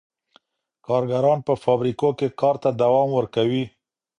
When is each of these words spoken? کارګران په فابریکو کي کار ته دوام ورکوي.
کارګران 0.87 1.39
په 1.47 1.53
فابریکو 1.63 2.09
کي 2.19 2.27
کار 2.41 2.55
ته 2.63 2.69
دوام 2.81 3.09
ورکوي. 3.13 3.63